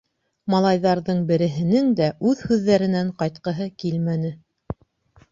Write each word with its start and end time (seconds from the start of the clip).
Малайҙарҙың 0.51 1.19
береһенең 1.31 1.91
дә 1.99 2.07
үҙ 2.29 2.41
һүҙҙәренән 2.51 3.11
ҡайтҡыһы 3.19 3.67
килмәне. 3.85 4.33